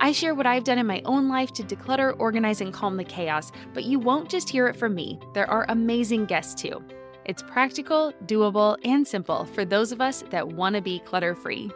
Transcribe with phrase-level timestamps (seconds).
[0.00, 3.04] I share what I've done in my own life to declutter, organize, and calm the
[3.04, 5.18] chaos, but you won't just hear it from me.
[5.34, 6.84] There are amazing guests too.
[7.24, 11.70] It's practical, doable, and simple for those of us that want to be clutter free.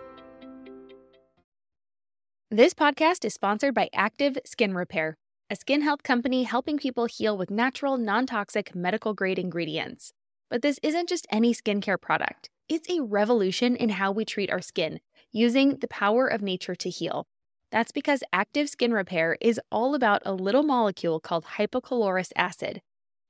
[2.48, 5.16] This podcast is sponsored by Active Skin Repair,
[5.50, 10.12] a skin health company helping people heal with natural, non toxic, medical grade ingredients.
[10.48, 14.60] But this isn't just any skincare product, it's a revolution in how we treat our
[14.60, 15.00] skin,
[15.32, 17.26] using the power of nature to heal.
[17.72, 22.82] That's because active skin repair is all about a little molecule called hypochlorous acid.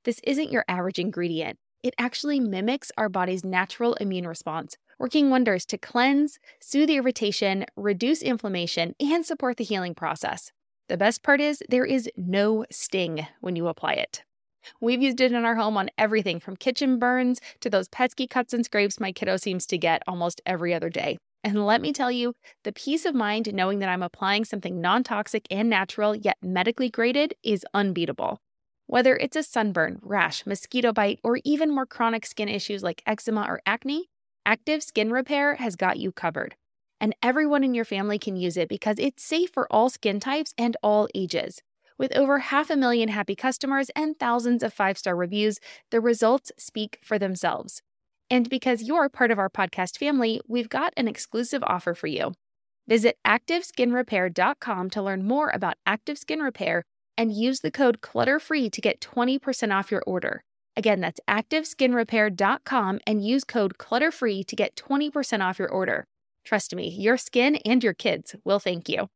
[0.03, 1.57] This isn't your average ingredient.
[1.81, 8.21] It actually mimics our body's natural immune response, working wonders to cleanse, soothe irritation, reduce
[8.21, 10.51] inflammation, and support the healing process.
[10.89, 14.23] The best part is there is no sting when you apply it.
[14.81, 18.53] We've used it in our home on everything from kitchen burns to those pesky cuts
[18.53, 21.17] and scrapes my kiddo seems to get almost every other day.
[21.43, 25.03] And let me tell you, the peace of mind knowing that I'm applying something non
[25.03, 28.39] toxic and natural, yet medically graded, is unbeatable.
[28.87, 33.45] Whether it's a sunburn, rash, mosquito bite, or even more chronic skin issues like eczema
[33.47, 34.09] or acne,
[34.45, 36.55] Active Skin Repair has got you covered.
[36.99, 40.53] And everyone in your family can use it because it's safe for all skin types
[40.57, 41.61] and all ages.
[41.97, 45.59] With over half a million happy customers and thousands of five star reviews,
[45.91, 47.81] the results speak for themselves.
[48.33, 52.33] And because you're part of our podcast family, we've got an exclusive offer for you.
[52.87, 56.81] Visit ActiveSkinRepair.com to learn more about Active Skin Repair
[57.15, 60.41] and use the code CLUTTERFREE to get 20% off your order.
[60.75, 66.03] Again, that's ActiveSkinRepair.com and use code CLUTTERFREE to get 20% off your order.
[66.43, 69.09] Trust me, your skin and your kids will thank you.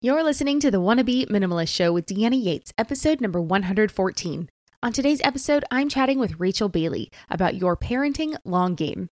[0.00, 4.48] You're listening to the Wanna Be Minimalist Show with Deanna Yates, episode number 114.
[4.84, 9.10] On today's episode, I'm chatting with Rachel Bailey about your parenting long game.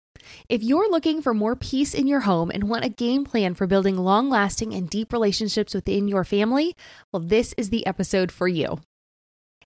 [0.49, 3.67] If you're looking for more peace in your home and want a game plan for
[3.67, 6.75] building long lasting and deep relationships within your family,
[7.13, 8.79] well, this is the episode for you.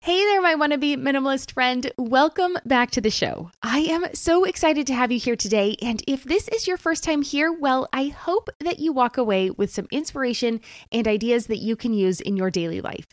[0.00, 1.92] Hey there, my wannabe minimalist friend.
[1.96, 3.52] Welcome back to the show.
[3.62, 5.76] I am so excited to have you here today.
[5.80, 9.50] And if this is your first time here, well, I hope that you walk away
[9.50, 13.06] with some inspiration and ideas that you can use in your daily life.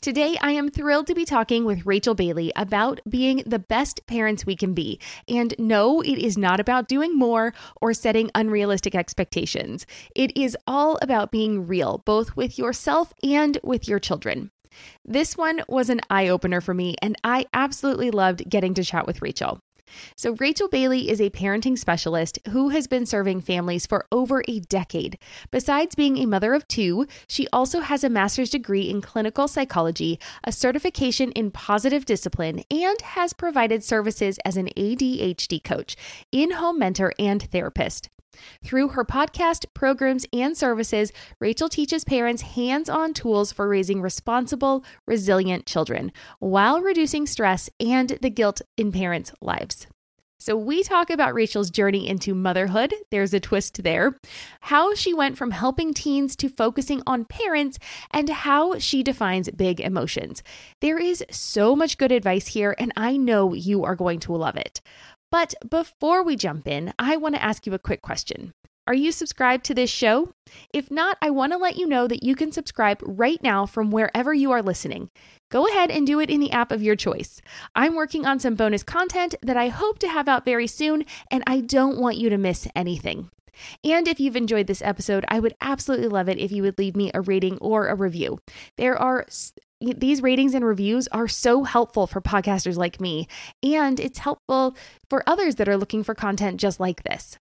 [0.00, 4.46] Today, I am thrilled to be talking with Rachel Bailey about being the best parents
[4.46, 5.00] we can be.
[5.28, 9.86] And no, it is not about doing more or setting unrealistic expectations.
[10.14, 14.50] It is all about being real, both with yourself and with your children.
[15.04, 19.06] This one was an eye opener for me, and I absolutely loved getting to chat
[19.06, 19.60] with Rachel.
[20.16, 24.60] So, Rachel Bailey is a parenting specialist who has been serving families for over a
[24.60, 25.18] decade.
[25.50, 30.18] Besides being a mother of two, she also has a master's degree in clinical psychology,
[30.44, 35.96] a certification in positive discipline, and has provided services as an ADHD coach,
[36.32, 38.08] in home mentor, and therapist.
[38.64, 44.84] Through her podcast, programs, and services, Rachel teaches parents hands on tools for raising responsible,
[45.06, 49.86] resilient children while reducing stress and the guilt in parents' lives.
[50.38, 52.94] So, we talk about Rachel's journey into motherhood.
[53.10, 54.18] There's a twist there.
[54.60, 57.78] How she went from helping teens to focusing on parents,
[58.10, 60.42] and how she defines big emotions.
[60.82, 64.56] There is so much good advice here, and I know you are going to love
[64.56, 64.82] it.
[65.30, 68.52] But before we jump in, I want to ask you a quick question.
[68.88, 70.32] Are you subscribed to this show?
[70.72, 73.90] If not, I want to let you know that you can subscribe right now from
[73.90, 75.10] wherever you are listening.
[75.50, 77.42] Go ahead and do it in the app of your choice.
[77.74, 81.42] I'm working on some bonus content that I hope to have out very soon, and
[81.48, 83.30] I don't want you to miss anything.
[83.84, 86.96] And if you've enjoyed this episode, I would absolutely love it if you would leave
[86.96, 88.38] me a rating or a review.
[88.76, 89.26] There are
[89.80, 93.28] these ratings and reviews are so helpful for podcasters like me,
[93.62, 94.76] and it's helpful
[95.10, 97.38] for others that are looking for content just like this.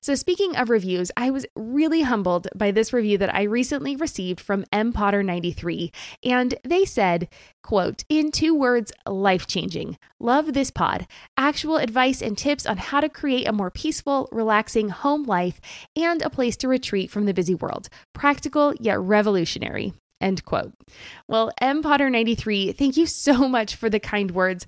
[0.00, 4.40] So, speaking of reviews, I was really humbled by this review that I recently received
[4.40, 5.92] from M Potter 93,
[6.22, 7.28] and they said,
[7.62, 9.98] quote, in two words, life changing.
[10.20, 11.06] Love this pod.
[11.36, 15.60] Actual advice and tips on how to create a more peaceful, relaxing home life
[15.96, 17.88] and a place to retreat from the busy world.
[18.12, 19.92] Practical yet revolutionary.
[20.20, 20.72] End quote.
[21.28, 24.66] Well, M Potter 93, thank you so much for the kind words.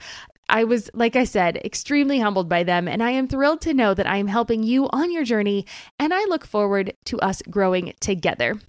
[0.49, 3.95] I was, like I said, extremely humbled by them, and I am thrilled to know
[3.95, 5.67] that I am helping you on your journey,
[5.99, 8.61] and I look forward to us growing together.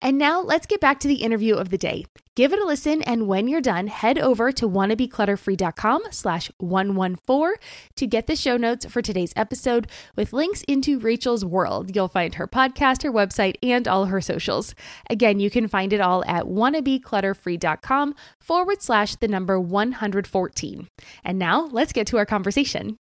[0.00, 2.04] And now let's get back to the interview of the day.
[2.36, 7.54] Give it a listen, and when you're done, head over to wannabeclutterfree.com slash 114
[7.96, 11.96] to get the show notes for today's episode with links into Rachel's world.
[11.96, 14.74] You'll find her podcast, her website, and all her socials.
[15.08, 20.88] Again, you can find it all at wannabeclutterfree.com forward slash the number 114.
[21.24, 22.98] And now let's get to our conversation.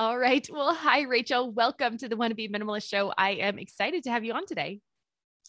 [0.00, 0.44] All right.
[0.52, 1.52] Well, hi, Rachel.
[1.52, 3.14] Welcome to the Wanna Minimalist Show.
[3.16, 4.80] I am excited to have you on today.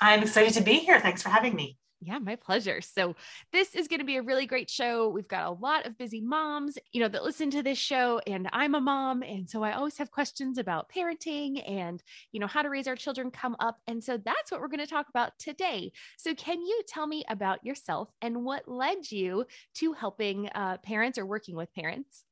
[0.01, 0.99] I'm excited to be here.
[0.99, 1.77] Thanks for having me.
[2.01, 2.81] Yeah, my pleasure.
[2.81, 3.15] So,
[3.51, 5.09] this is going to be a really great show.
[5.09, 8.47] We've got a lot of busy moms, you know, that listen to this show and
[8.53, 12.61] I'm a mom, and so I always have questions about parenting and, you know, how
[12.61, 13.79] to raise our children come up.
[13.87, 15.93] And so that's what we're going to talk about today.
[16.17, 19.45] So, can you tell me about yourself and what led you
[19.75, 22.23] to helping uh, parents or working with parents?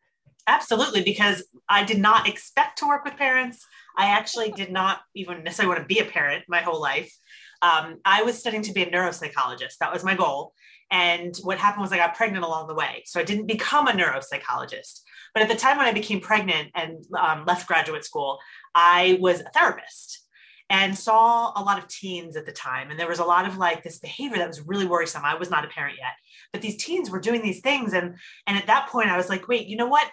[0.46, 3.66] Absolutely, because I did not expect to work with parents.
[3.98, 7.18] I actually did not even necessarily want to be a parent my whole life.
[7.64, 9.78] Um, I was studying to be a neuropsychologist.
[9.80, 10.54] That was my goal.
[10.92, 13.04] And what happened was I got pregnant along the way.
[13.06, 15.00] So I didn't become a neuropsychologist.
[15.34, 18.38] But at the time when I became pregnant and um, left graduate school,
[18.76, 20.28] I was a therapist
[20.70, 22.92] and saw a lot of teens at the time.
[22.92, 25.24] And there was a lot of like this behavior that was really worrisome.
[25.26, 26.14] I was not a parent yet,
[26.52, 27.94] but these teens were doing these things.
[27.94, 30.08] And, and at that point, I was like, wait, you know what?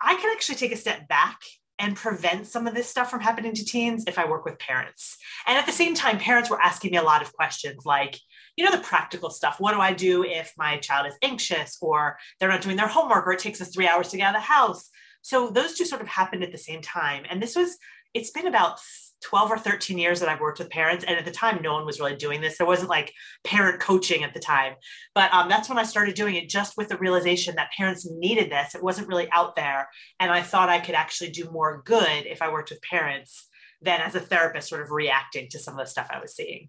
[0.00, 1.40] I can actually take a step back
[1.80, 5.16] and prevent some of this stuff from happening to teens if I work with parents.
[5.46, 8.18] And at the same time, parents were asking me a lot of questions like,
[8.56, 9.56] you know, the practical stuff.
[9.58, 13.26] What do I do if my child is anxious or they're not doing their homework
[13.26, 14.90] or it takes us three hours to get out of the house?
[15.22, 17.24] So those two sort of happened at the same time.
[17.28, 17.78] And this was,
[18.14, 18.78] it's been about
[19.22, 21.04] 12 or 13 years that I've worked with parents.
[21.04, 22.58] And at the time, no one was really doing this.
[22.58, 23.12] There wasn't like
[23.44, 24.74] parent coaching at the time.
[25.14, 28.50] But um, that's when I started doing it just with the realization that parents needed
[28.50, 28.74] this.
[28.74, 29.88] It wasn't really out there.
[30.18, 33.48] And I thought I could actually do more good if I worked with parents
[33.82, 36.68] than as a therapist, sort of reacting to some of the stuff I was seeing.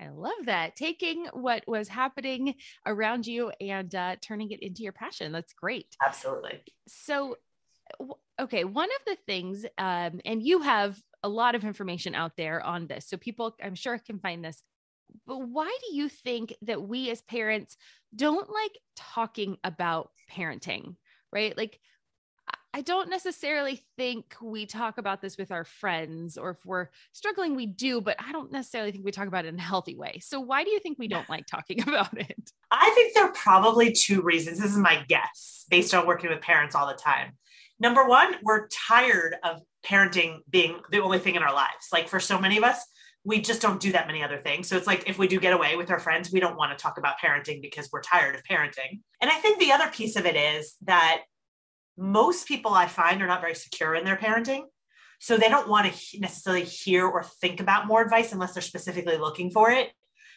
[0.00, 0.76] I love that.
[0.76, 2.54] Taking what was happening
[2.86, 5.32] around you and uh, turning it into your passion.
[5.32, 5.86] That's great.
[6.04, 6.62] Absolutely.
[6.86, 7.36] So,
[8.40, 12.64] okay, one of the things, um, and you have a lot of information out there
[12.64, 13.08] on this.
[13.08, 14.62] So people, I'm sure, can find this.
[15.26, 17.76] But why do you think that we as parents
[18.14, 20.96] don't like talking about parenting,
[21.32, 21.56] right?
[21.56, 21.80] Like,
[22.74, 27.56] I don't necessarily think we talk about this with our friends, or if we're struggling,
[27.56, 30.20] we do, but I don't necessarily think we talk about it in a healthy way.
[30.22, 32.52] So, why do you think we don't like talking about it?
[32.70, 34.60] I think there are probably two reasons.
[34.60, 37.32] This is my guess based on working with parents all the time.
[37.80, 41.88] Number one, we're tired of parenting being the only thing in our lives.
[41.92, 42.84] Like for so many of us,
[43.24, 44.68] we just don't do that many other things.
[44.68, 46.82] So it's like if we do get away with our friends, we don't want to
[46.82, 49.00] talk about parenting because we're tired of parenting.
[49.20, 51.22] And I think the other piece of it is that
[51.96, 54.62] most people I find are not very secure in their parenting.
[55.20, 59.16] So they don't want to necessarily hear or think about more advice unless they're specifically
[59.16, 59.90] looking for it.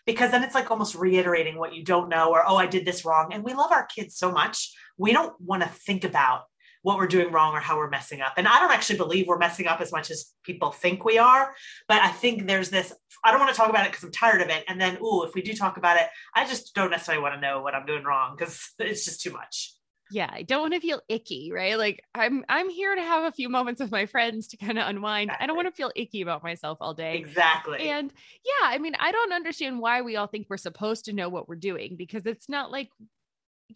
[0.08, 3.06] Because then it's like almost reiterating what you don't know, or, oh, I did this
[3.06, 3.32] wrong.
[3.32, 4.74] And we love our kids so much.
[4.98, 6.46] We don't want to think about
[6.84, 8.34] what we're doing wrong or how we're messing up.
[8.38, 11.54] And I don't actually believe we're messing up as much as people think we are.
[11.88, 12.94] But I think there's this,
[13.24, 14.64] I don't want to talk about it because I'm tired of it.
[14.68, 17.42] And then, ooh, if we do talk about it, I just don't necessarily want to
[17.42, 19.76] know what I'm doing wrong because it's just too much
[20.12, 23.32] yeah i don't want to feel icky right like i'm i'm here to have a
[23.32, 25.44] few moments with my friends to kind of unwind exactly.
[25.44, 28.14] i don't want to feel icky about myself all day exactly and
[28.44, 31.48] yeah i mean i don't understand why we all think we're supposed to know what
[31.48, 32.90] we're doing because it's not like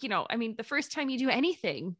[0.01, 1.95] you know i mean the first time you do anything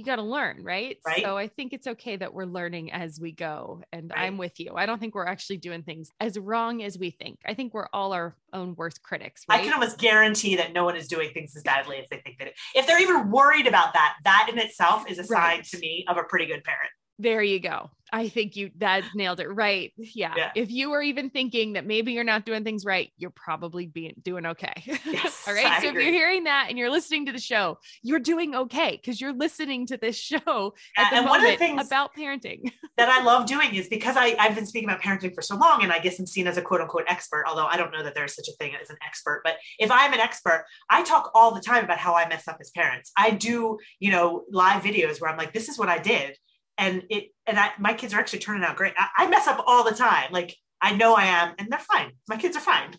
[0.00, 0.98] you got to learn, right?
[1.06, 1.22] right?
[1.22, 3.82] So I think it's okay that we're learning as we go.
[3.92, 4.22] And right.
[4.22, 4.72] I'm with you.
[4.74, 7.38] I don't think we're actually doing things as wrong as we think.
[7.46, 9.44] I think we're all our own worst critics.
[9.48, 9.60] Right?
[9.60, 12.38] I can almost guarantee that no one is doing things as badly as they think
[12.38, 12.54] that it.
[12.74, 16.16] If they're even worried about that, that in itself is a sign to me of
[16.16, 16.90] a pretty good parent.
[17.20, 17.90] There you go.
[18.12, 19.92] I think you that nailed it right.
[19.96, 20.34] Yeah.
[20.36, 20.52] yeah.
[20.54, 24.14] If you were even thinking that maybe you're not doing things right, you're probably being
[24.22, 24.72] doing okay.
[25.04, 25.66] Yes, All right.
[25.66, 26.02] I so agree.
[26.02, 29.32] if you're hearing that and you're listening to the show, you're doing okay because you're
[29.32, 32.72] listening to this show at the and moment one of the things about parenting.
[32.96, 35.82] that I love doing is because I, I've been speaking about parenting for so long
[35.82, 38.14] and I guess I'm seen as a quote unquote expert, although I don't know that
[38.14, 39.42] there's such a thing as an expert.
[39.44, 42.58] But if I'm an expert, I talk all the time about how I mess up
[42.60, 43.12] as parents.
[43.16, 46.36] I do, you know, live videos where I'm like, this is what I did
[46.80, 48.94] and it and I my kids are actually turning out great.
[48.96, 50.32] I, I, mess up all the time.
[50.32, 52.12] Like I know I am, and they're fine.
[52.28, 52.96] My kids are fine.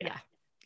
[0.00, 0.16] Yeah,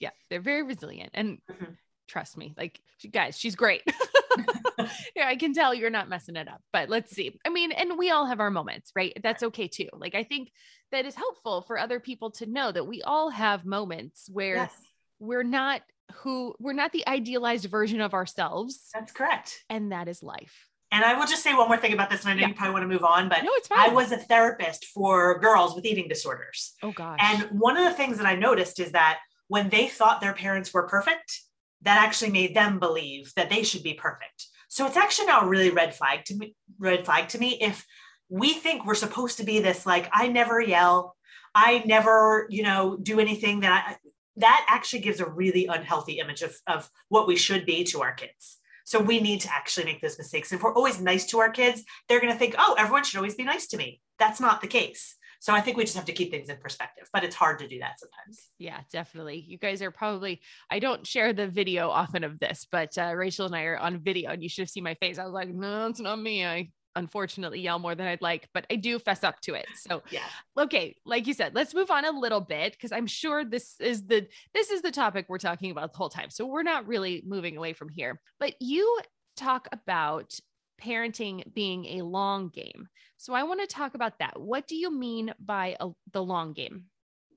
[0.00, 1.72] yeah, they're very resilient, and mm-hmm.
[2.08, 3.82] trust me, like guys, she's great.
[5.16, 6.62] yeah, I can tell you're not messing it up.
[6.72, 7.38] But let's see.
[7.44, 9.12] I mean, and we all have our moments, right?
[9.22, 9.88] That's okay too.
[9.92, 10.52] Like I think
[10.92, 14.74] that is helpful for other people to know that we all have moments where yes.
[15.18, 15.82] we're not
[16.18, 18.88] who we're not the idealized version of ourselves.
[18.94, 19.64] That's correct.
[19.68, 22.30] And that is life And I will just say one more thing about this, and
[22.30, 22.48] I know Yeah.
[22.48, 25.74] you probably want to move on, but No, it's I was a therapist for girls
[25.74, 26.72] with eating disorders.
[26.82, 27.18] oh gosh.
[27.22, 30.72] And one of the things that I noticed is that when they thought their parents
[30.72, 31.38] were perfect,
[31.82, 34.46] that actually made them believe that they should be perfect.
[34.68, 37.84] So it's actually now a really red flag to me, red flag to me if
[38.30, 41.14] we think we're supposed to be this like I never yell,
[41.54, 43.96] I never, you know, do anything that I
[44.38, 48.12] that actually gives a really unhealthy image of, of what we should be to our
[48.14, 48.58] kids.
[48.86, 50.52] So we need to actually make those mistakes.
[50.52, 53.34] If we're always nice to our kids, they're going to think, oh, everyone should always
[53.34, 54.00] be nice to me.
[54.20, 55.16] That's not the case.
[55.40, 57.68] So I think we just have to keep things in perspective, but it's hard to
[57.68, 58.48] do that sometimes.
[58.58, 59.44] Yeah, definitely.
[59.46, 60.40] You guys are probably,
[60.70, 63.98] I don't share the video often of this, but uh, Rachel and I are on
[63.98, 65.18] video and you should have seen my face.
[65.18, 66.46] I was like, no, it's not me.
[66.46, 69.66] I unfortunately yell more than I'd like, but I do fess up to it.
[69.74, 70.24] So, Yeah.
[70.58, 74.06] okay, like you said, let's move on a little bit because I'm sure this is
[74.06, 76.30] the this is the topic we're talking about the whole time.
[76.30, 78.20] So we're not really moving away from here.
[78.40, 79.00] But you
[79.36, 80.38] talk about
[80.82, 82.88] parenting being a long game.
[83.18, 84.40] So I want to talk about that.
[84.40, 86.84] What do you mean by a, the long game?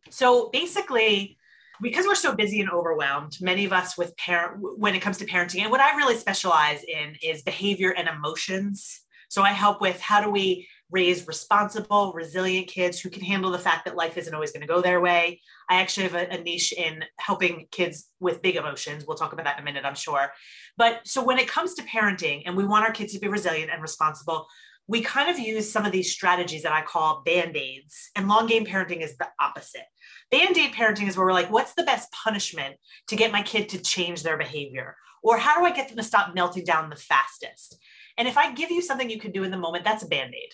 [0.10, 1.38] So basically,
[1.82, 5.26] because we're so busy and overwhelmed, many of us with parent when it comes to
[5.26, 9.02] parenting, and what I really specialize in is behavior and emotions.
[9.30, 13.60] So I help with how do we raise responsible, resilient kids who can handle the
[13.60, 15.40] fact that life isn't always going to go their way.
[15.70, 19.06] I actually have a, a niche in helping kids with big emotions.
[19.06, 20.32] We'll talk about that in a minute, I'm sure.
[20.78, 23.72] But so when it comes to parenting and we want our kids to be resilient
[23.72, 24.48] and responsible,
[24.88, 28.10] we kind of use some of these strategies that I call band aids.
[28.16, 29.86] And long game parenting is the opposite.
[30.32, 32.76] Band aid parenting is where we're like, what's the best punishment
[33.08, 34.96] to get my kid to change their behavior?
[35.22, 37.78] Or how do I get them to stop melting down the fastest?
[38.20, 40.36] And if I give you something you can do in the moment, that's a band
[40.36, 40.52] aid.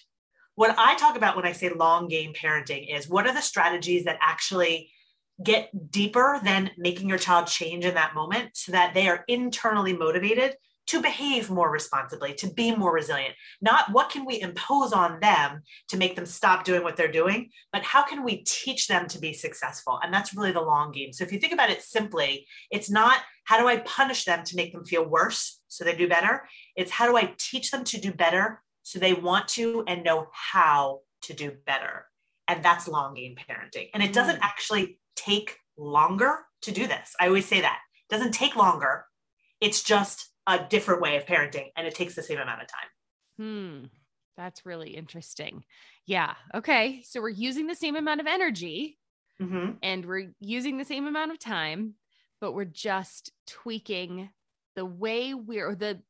[0.53, 4.05] What I talk about when I say long game parenting is what are the strategies
[4.05, 4.91] that actually
[5.43, 9.91] get deeper than making your child change in that moment so that they are internally
[9.91, 10.55] motivated
[10.87, 13.33] to behave more responsibly, to be more resilient.
[13.59, 17.49] Not what can we impose on them to make them stop doing what they're doing,
[17.73, 19.99] but how can we teach them to be successful?
[20.03, 21.11] And that's really the long game.
[21.11, 24.55] So if you think about it simply, it's not how do I punish them to
[24.55, 26.47] make them feel worse so they do better?
[26.75, 30.27] It's how do I teach them to do better so they want to and know
[30.31, 32.05] how to do better?
[32.47, 33.89] And that's long game parenting.
[33.93, 37.13] And it doesn't actually take longer to do this.
[37.19, 37.79] I always say that.
[38.09, 39.05] It doesn't take longer.
[39.61, 42.89] It's just a different way of parenting and it takes the same amount of time.
[43.39, 43.85] Hmm.
[44.37, 45.63] That's really interesting.
[46.05, 46.35] Yeah.
[46.53, 47.01] Okay.
[47.05, 48.97] So we're using the same amount of energy
[49.41, 49.71] Mm-hmm.
[49.83, 51.95] and we're using the same amount of time,
[52.39, 54.29] but we're just tweaking
[54.75, 56.01] the way we're the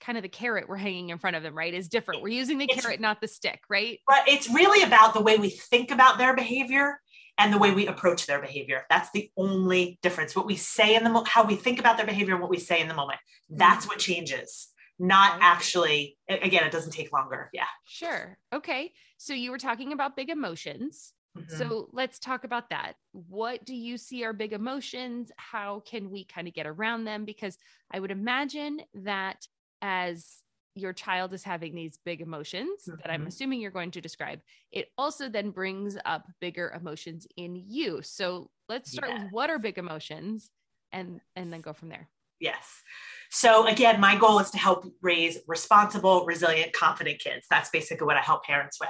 [0.00, 1.72] kind of the carrot we're hanging in front of them, right?
[1.72, 2.22] Is different.
[2.22, 3.98] We're using the It's- carrot, not the stick, right?
[4.06, 7.00] But it's really about the way we think about their behavior
[7.38, 8.84] and the way we approach their behavior.
[8.90, 10.36] That's the only difference.
[10.36, 12.58] What we say in the mo- how we think about their behavior and what we
[12.58, 13.18] say in the moment.
[13.50, 13.56] Mm-hmm.
[13.58, 14.68] That's what changes.
[14.98, 16.16] Not actually.
[16.28, 17.50] Again, it doesn't take longer.
[17.52, 17.66] Yeah.
[17.86, 18.38] Sure.
[18.52, 18.92] Okay.
[19.18, 21.12] So you were talking about big emotions.
[21.48, 22.94] So let's talk about that.
[23.12, 25.30] What do you see are big emotions?
[25.36, 27.24] How can we kind of get around them?
[27.24, 27.58] Because
[27.90, 29.46] I would imagine that
[29.82, 30.42] as
[30.74, 33.26] your child is having these big emotions that I'm Mhm.
[33.26, 34.40] assuming you're going to describe,
[34.72, 38.02] it also then brings up bigger emotions in you.
[38.02, 39.22] So let's start Yes.
[39.22, 40.50] with what are big emotions
[40.92, 42.08] and and then go from there.
[42.40, 42.82] Yes.
[43.30, 47.46] So again, my goal is to help raise responsible, resilient, confident kids.
[47.50, 48.88] That's basically what I help parents with.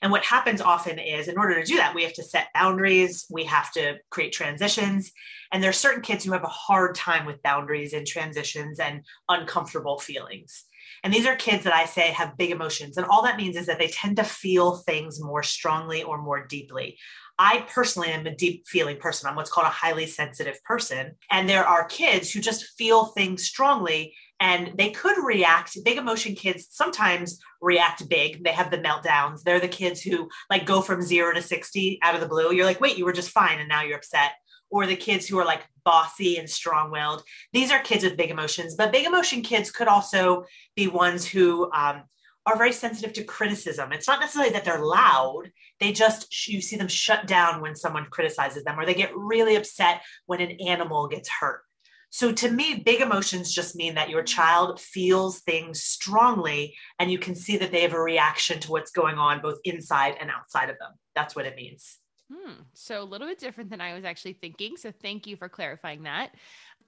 [0.00, 3.26] And what happens often is in order to do that, we have to set boundaries,
[3.30, 5.10] we have to create transitions.
[5.52, 9.02] And there are certain kids who have a hard time with boundaries and transitions and
[9.28, 10.64] uncomfortable feelings.
[11.04, 12.96] And these are kids that I say have big emotions.
[12.96, 16.46] And all that means is that they tend to feel things more strongly or more
[16.46, 16.98] deeply.
[17.38, 19.28] I personally am a deep feeling person.
[19.28, 21.12] I'm what's called a highly sensitive person.
[21.30, 25.76] And there are kids who just feel things strongly and they could react.
[25.84, 28.44] Big emotion kids sometimes react big.
[28.44, 29.42] They have the meltdowns.
[29.42, 32.52] They're the kids who like go from zero to 60 out of the blue.
[32.52, 34.32] You're like, wait, you were just fine and now you're upset.
[34.70, 37.22] Or the kids who are like bossy and strong willed.
[37.52, 40.44] These are kids with big emotions, but big emotion kids could also
[40.76, 42.02] be ones who um,
[42.44, 43.92] are very sensitive to criticism.
[43.92, 48.06] It's not necessarily that they're loud, they just, you see them shut down when someone
[48.10, 51.62] criticizes them, or they get really upset when an animal gets hurt.
[52.10, 57.18] So to me, big emotions just mean that your child feels things strongly and you
[57.18, 60.70] can see that they have a reaction to what's going on both inside and outside
[60.70, 60.92] of them.
[61.14, 61.98] That's what it means.
[62.32, 62.52] Hmm.
[62.74, 64.76] So a little bit different than I was actually thinking.
[64.76, 66.34] So thank you for clarifying that.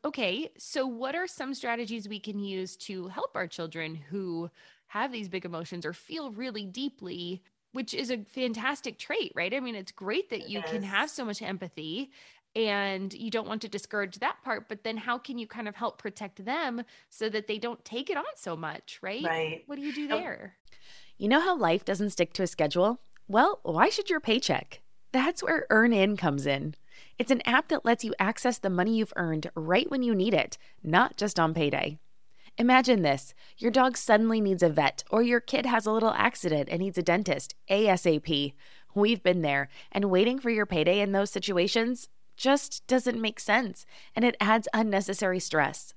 [0.04, 0.50] Okay.
[0.58, 4.50] So, what are some strategies we can use to help our children who
[4.86, 7.42] have these big emotions or feel really deeply,
[7.72, 9.52] which is a fantastic trait, right?
[9.52, 12.10] I mean, it's great that It you can have so much empathy
[12.56, 15.76] and you don't want to discourage that part but then how can you kind of
[15.76, 19.76] help protect them so that they don't take it on so much right right what
[19.76, 20.56] do you do there
[21.16, 24.80] you know how life doesn't stick to a schedule well why should your paycheck
[25.12, 26.74] that's where EarnIn comes in
[27.18, 30.34] it's an app that lets you access the money you've earned right when you need
[30.34, 31.98] it not just on payday
[32.58, 36.68] Imagine this your dog suddenly needs a vet, or your kid has a little accident
[36.70, 38.52] and needs a dentist ASAP.
[38.94, 43.86] We've been there, and waiting for your payday in those situations just doesn't make sense,
[44.14, 45.94] and it adds unnecessary stress.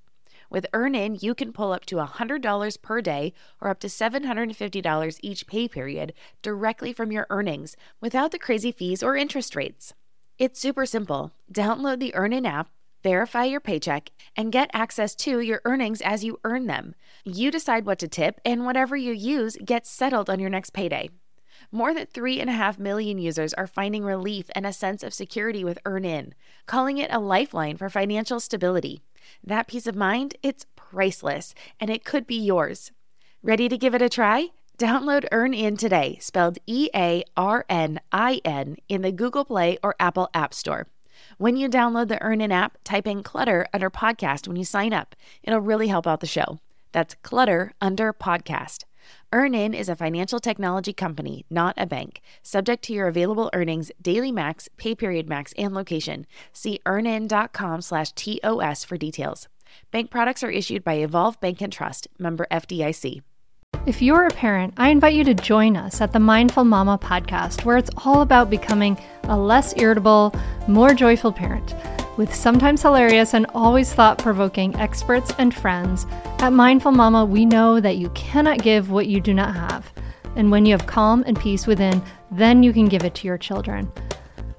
[0.53, 5.47] With EarnIn, you can pull up to $100 per day or up to $750 each
[5.47, 9.95] pay period directly from your earnings without the crazy fees or interest rates.
[10.37, 11.31] It's super simple.
[11.51, 12.69] Download the EarnIn app,
[13.01, 16.93] verify your paycheck, and get access to your earnings as you earn them.
[17.25, 21.09] You decide what to tip, and whatever you use gets settled on your next payday.
[21.75, 26.33] More than 3.5 million users are finding relief and a sense of security with EarnIn,
[26.67, 29.01] calling it a lifeline for financial stability.
[29.43, 32.91] That peace of mind, it's priceless, and it could be yours.
[33.41, 34.49] Ready to give it a try?
[34.77, 39.95] Download EarnIn today, spelled E A R N I N, in the Google Play or
[39.99, 40.85] Apple App Store.
[41.39, 45.15] When you download the EarnIn app, type in Clutter under podcast when you sign up.
[45.41, 46.59] It'll really help out the show.
[46.91, 48.83] That's Clutter under podcast.
[49.33, 52.21] EarnIn is a financial technology company, not a bank.
[52.43, 56.27] Subject to your available earnings, daily max, pay period max, and location.
[56.53, 59.47] See earnin.com slash TOS for details.
[59.89, 63.23] Bank products are issued by Evolve Bank and Trust, member FDIC.
[63.87, 67.65] If you're a parent, I invite you to join us at the Mindful Mama podcast,
[67.65, 70.31] where it's all about becoming a less irritable,
[70.67, 71.73] more joyful parent.
[72.15, 76.05] With sometimes hilarious and always thought provoking experts and friends,
[76.37, 79.91] at Mindful Mama, we know that you cannot give what you do not have.
[80.35, 83.39] And when you have calm and peace within, then you can give it to your
[83.39, 83.91] children.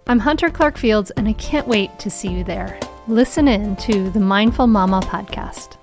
[0.08, 2.76] I'm Hunter Clark Fields, and I can't wait to see you there.
[3.06, 5.76] Listen in to the Mindful Mama podcast.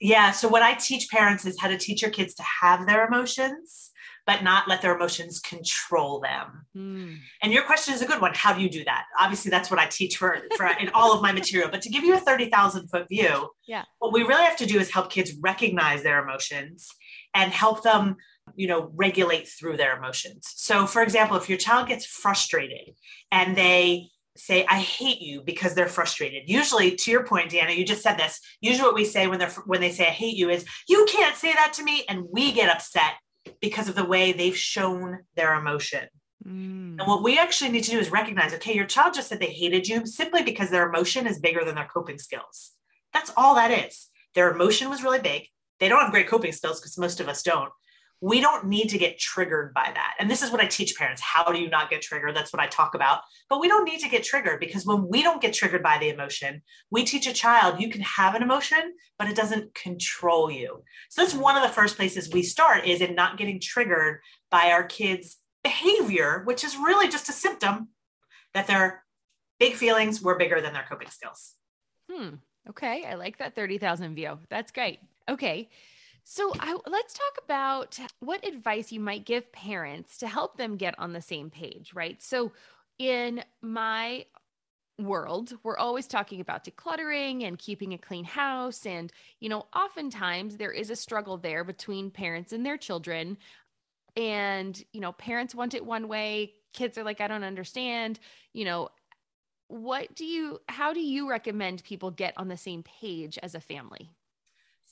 [0.00, 0.30] Yeah.
[0.30, 3.87] So, what I teach parents is how to teach your kids to have their emotions,
[4.28, 6.66] but not let their emotions control them.
[6.76, 7.16] Mm.
[7.42, 8.32] And your question is a good one.
[8.34, 9.04] How do you do that?
[9.18, 11.70] Obviously, that's what I teach for, for in all of my material.
[11.70, 13.84] But to give you a 30,000 foot view, yeah.
[14.00, 16.88] what we really have to do is help kids recognize their emotions
[17.34, 18.16] and help them
[18.54, 22.94] you know regulate through their emotions so for example if your child gets frustrated
[23.30, 27.84] and they say i hate you because they're frustrated usually to your point deanna you
[27.84, 30.48] just said this usually what we say when they're when they say i hate you
[30.48, 33.16] is you can't say that to me and we get upset
[33.60, 36.08] because of the way they've shown their emotion.
[36.46, 36.96] Mm.
[36.98, 39.46] and what we actually need to do is recognize okay your child just said they
[39.46, 42.72] hated you simply because their emotion is bigger than their coping skills.
[43.12, 44.06] That's all that is.
[44.36, 45.48] Their emotion was really big.
[45.80, 47.70] They don't have great coping skills because most of us don't
[48.20, 50.14] we don't need to get triggered by that.
[50.18, 51.22] And this is what I teach parents.
[51.22, 52.34] How do you not get triggered?
[52.34, 53.20] That's what I talk about.
[53.48, 56.08] But we don't need to get triggered because when we don't get triggered by the
[56.08, 60.82] emotion, we teach a child you can have an emotion, but it doesn't control you.
[61.10, 64.72] So that's one of the first places we start is in not getting triggered by
[64.72, 67.88] our kids' behavior, which is really just a symptom
[68.52, 69.04] that their
[69.60, 71.54] big feelings were bigger than their coping skills.
[72.10, 72.36] Hmm.
[72.68, 73.04] Okay.
[73.04, 74.38] I like that 30,000 view.
[74.50, 74.98] That's great.
[75.28, 75.68] Okay.
[76.30, 80.94] So I, let's talk about what advice you might give parents to help them get
[80.98, 82.22] on the same page, right?
[82.22, 82.52] So
[82.98, 84.26] in my
[84.98, 88.84] world, we're always talking about decluttering and keeping a clean house.
[88.84, 89.10] And,
[89.40, 93.38] you know, oftentimes there is a struggle there between parents and their children.
[94.14, 98.20] And, you know, parents want it one way, kids are like, I don't understand.
[98.52, 98.90] You know,
[99.68, 103.60] what do you, how do you recommend people get on the same page as a
[103.60, 104.10] family?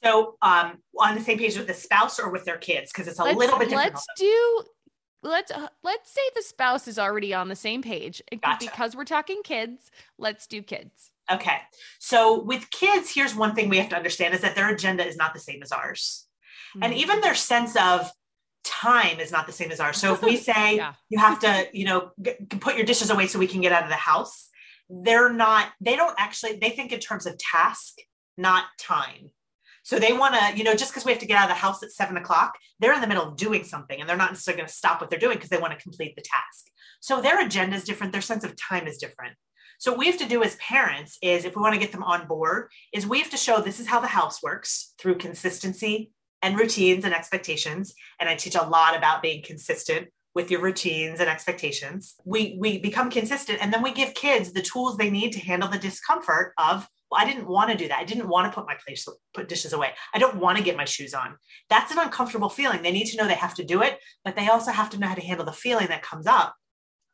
[0.04, 3.18] So um, on the same page with the spouse or with their kids, because it's
[3.18, 3.94] a let's, little bit different.
[3.94, 4.62] Let's do
[5.26, 8.59] let's uh, let's say the spouse is already on the same page gotcha.
[8.66, 11.59] because we're talking kids let's do kids okay
[11.98, 15.16] so with kids here's one thing we have to understand is that their agenda is
[15.16, 16.26] not the same as ours
[16.74, 16.85] mm-hmm.
[16.85, 18.11] and even their sense of
[18.64, 20.92] time is not the same as ours so if we say yeah.
[21.09, 23.82] you have to you know g- put your dishes away so we can get out
[23.82, 24.48] of the house
[24.88, 27.96] they're not they don't actually they think in terms of task
[28.37, 29.30] not time
[29.87, 31.61] so they want to, you know, just because we have to get out of the
[31.61, 34.59] house at seven o'clock, they're in the middle of doing something and they're not necessarily
[34.59, 36.66] going to stop what they're doing because they want to complete the task.
[36.99, 39.37] So their agenda is different, their sense of time is different.
[39.79, 42.03] So what we have to do as parents is if we want to get them
[42.03, 46.11] on board, is we have to show this is how the house works through consistency
[46.42, 47.94] and routines and expectations.
[48.18, 52.16] And I teach a lot about being consistent with your routines and expectations.
[52.25, 55.70] We we become consistent and then we give kids the tools they need to handle
[55.70, 57.98] the discomfort of well, I didn't want to do that.
[57.98, 59.92] I didn't want to put my place, put dishes away.
[60.14, 61.36] I don't want to get my shoes on.
[61.70, 62.82] That's an uncomfortable feeling.
[62.82, 65.08] They need to know they have to do it, but they also have to know
[65.08, 66.54] how to handle the feeling that comes up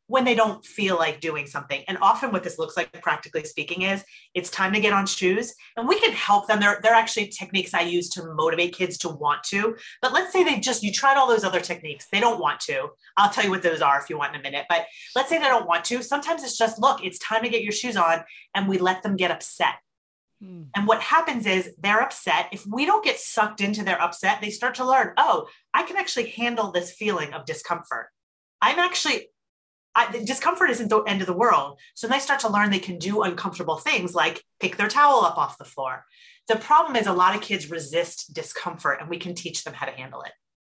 [0.06, 1.82] when they don't feel like doing something.
[1.88, 5.54] And often what this looks like practically speaking is it's time to get on shoes
[5.76, 6.60] and we can help them.
[6.60, 9.76] There, there are actually techniques I use to motivate kids to want to.
[10.00, 12.08] But let's say they just you tried all those other techniques.
[12.10, 12.88] They don't want to.
[13.16, 14.66] I'll tell you what those are if you want in a minute.
[14.68, 16.02] But let's say they don't want to.
[16.02, 19.16] Sometimes it's just look, it's time to get your shoes on and we let them
[19.16, 19.74] get upset.
[20.42, 20.64] Hmm.
[20.74, 22.48] And what happens is they're upset.
[22.52, 25.96] If we don't get sucked into their upset, they start to learn, oh, I can
[25.96, 28.08] actually handle this feeling of discomfort.
[28.60, 29.28] I'm actually
[29.94, 31.78] I, discomfort isn't the end of the world.
[31.94, 35.36] So they start to learn they can do uncomfortable things like pick their towel up
[35.36, 36.04] off the floor.
[36.48, 39.86] The problem is a lot of kids resist discomfort and we can teach them how
[39.86, 40.32] to handle it.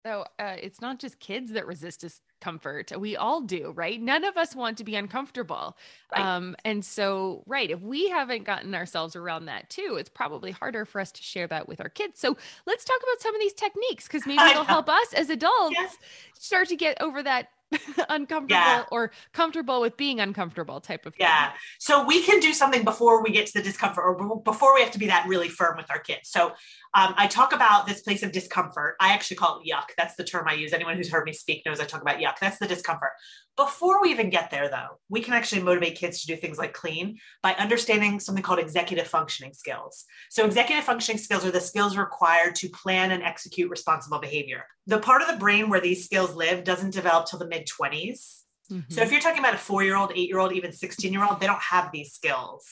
[0.06, 2.04] So uh, it's not just kids that resist
[2.44, 2.92] discomfort.
[2.98, 4.02] We all do, right?
[4.02, 5.78] None of us want to be uncomfortable.
[6.12, 6.22] Right.
[6.22, 10.86] Um, and so, right, if we haven't gotten ourselves around that too, it's probably harder
[10.86, 12.20] for us to share that with our kids.
[12.20, 15.76] So let's talk about some of these techniques because maybe it'll help us as adults
[15.78, 15.98] yes.
[16.38, 17.48] start to get over that
[18.10, 18.84] uncomfortable yeah.
[18.92, 21.26] or comfortable with being uncomfortable type of thing.
[21.26, 21.52] Yeah.
[21.80, 24.92] So we can do something before we get to the discomfort or before we have
[24.92, 26.30] to be that really firm with our kids.
[26.30, 26.48] So
[26.96, 28.96] um, I talk about this place of discomfort.
[29.00, 29.90] I actually call it yuck.
[29.98, 30.74] That's the term I use.
[30.74, 32.33] Anyone who's heard me speak knows I talk about yuck.
[32.39, 33.12] That's the discomfort.
[33.56, 36.74] Before we even get there, though, we can actually motivate kids to do things like
[36.74, 40.06] clean by understanding something called executive functioning skills.
[40.30, 44.65] So, executive functioning skills are the skills required to plan and execute responsible behavior.
[44.88, 48.41] The part of the brain where these skills live doesn't develop till the mid 20s.
[48.72, 48.91] Mm-hmm.
[48.91, 51.24] So, if you're talking about a four year old, eight year old, even 16 year
[51.24, 52.65] old, they don't have these skills.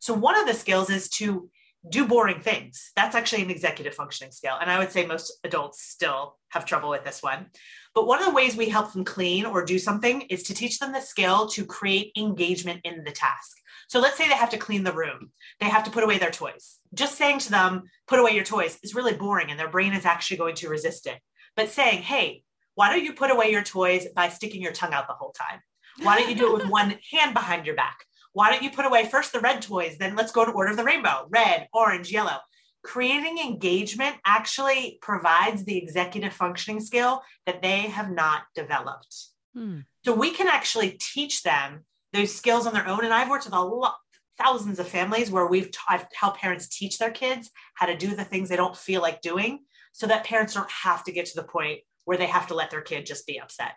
[0.00, 1.48] So, one of the skills is to
[1.88, 2.92] do boring things.
[2.94, 4.56] That's actually an executive functioning skill.
[4.60, 7.46] And I would say most adults still have trouble with this one.
[7.94, 10.78] But one of the ways we help them clean or do something is to teach
[10.78, 13.58] them the skill to create engagement in the task.
[13.88, 16.30] So let's say they have to clean the room, they have to put away their
[16.30, 16.78] toys.
[16.94, 20.06] Just saying to them, put away your toys is really boring and their brain is
[20.06, 21.18] actually going to resist it.
[21.56, 25.08] But saying, hey, why don't you put away your toys by sticking your tongue out
[25.08, 25.60] the whole time?
[26.00, 27.98] Why don't you do it with one hand behind your back?
[28.32, 30.78] Why don't you put away first the red toys, then let's go to order of
[30.78, 32.38] the rainbow, red, orange, yellow
[32.82, 39.14] creating engagement actually provides the executive functioning skill that they have not developed.
[39.54, 39.80] Hmm.
[40.04, 43.04] So we can actually teach them those skills on their own.
[43.04, 43.96] And I've worked with a lot,
[44.38, 48.14] thousands of families where we've t- I've helped parents teach their kids how to do
[48.14, 49.60] the things they don't feel like doing
[49.92, 52.70] so that parents don't have to get to the point where they have to let
[52.70, 53.74] their kid just be upset.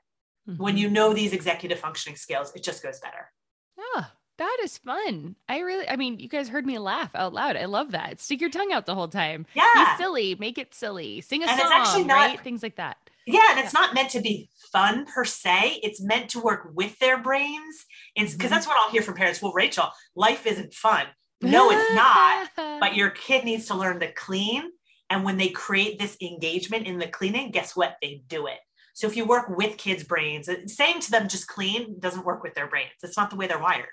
[0.50, 0.64] Mm-hmm.
[0.64, 3.32] When you know these executive functioning skills, it just goes better.
[3.78, 4.06] Yeah,
[4.38, 5.36] that is fun.
[5.48, 7.56] I really, I mean, you guys heard me laugh out loud.
[7.56, 8.20] I love that.
[8.20, 9.46] Stick your tongue out the whole time.
[9.54, 9.66] Yeah.
[9.76, 10.36] Be silly.
[10.36, 11.22] Make it silly.
[11.22, 11.70] Sing a and song.
[11.72, 12.42] It's actually not, right?
[12.42, 12.98] Things like that.
[13.26, 13.52] Yeah.
[13.52, 15.80] And it's not meant to be fun per se.
[15.84, 17.86] It's meant to work with their brains.
[18.16, 18.56] It's because mm-hmm.
[18.56, 19.42] that's what I'll hear from parents.
[19.42, 21.06] Well, Rachel, life isn't fun.
[21.42, 22.50] No, it's not.
[22.80, 24.72] but your kid needs to learn to clean.
[25.10, 27.96] And when they create this engagement in the cleaning, guess what?
[28.02, 28.58] They do it.
[28.96, 32.54] So if you work with kids' brains, saying to them just clean doesn't work with
[32.54, 32.92] their brains.
[33.04, 33.88] It's not the way they're wired.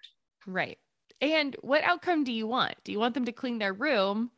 [0.47, 0.79] Right.
[1.21, 2.75] And what outcome do you want?
[2.85, 4.31] Do you want them to clean their room